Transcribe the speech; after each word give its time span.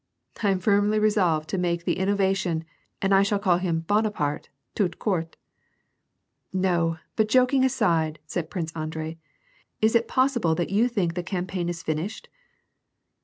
I 0.41 0.49
am 0.49 0.57
firmly 0.59 0.97
resolved 0.97 1.47
to 1.51 1.59
make 1.59 1.85
the 1.85 1.99
innovation, 1.99 2.63
and 3.03 3.13
I 3.13 3.21
shall 3.21 3.37
call 3.37 3.59
him 3.59 3.81
Bonaparte 3.81 4.49
tout 4.73 4.97
cotirt,^^" 4.97 5.35
No, 6.51 6.97
but 7.15 7.27
joking 7.29 7.63
aside," 7.63 8.17
said 8.25 8.49
Prince 8.49 8.71
Andrei," 8.75 9.19
Is 9.79 9.93
it 9.93 10.07
possible 10.07 10.55
that 10.55 10.71
you 10.71 10.87
think 10.87 11.13
the 11.13 11.21
campaign 11.21 11.69
is 11.69 11.83
finished 11.83 12.29